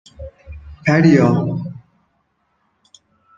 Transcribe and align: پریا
پریا 0.85 1.29